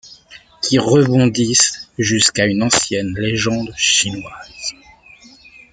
[0.63, 4.73] Qui rebondissent jusqu’à une ancienne légende chinoise.